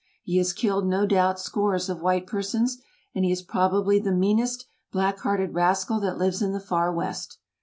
He 0.23 0.37
has 0.37 0.51
killed, 0.51 0.87
no 0.87 1.05
doubt, 1.05 1.39
scores 1.39 1.87
of 1.87 2.01
white 2.01 2.25
persons, 2.25 2.81
and 3.13 3.23
he 3.23 3.31
is 3.31 3.43
probably 3.43 3.99
the 3.99 4.11
meanest, 4.11 4.65
black 4.91 5.19
hearted 5.19 5.53
rascal 5.53 5.99
that 5.99 6.17
lives 6.17 6.41
in 6.41 6.53
the 6.53 6.59
far 6.59 6.91
West." 6.91 7.37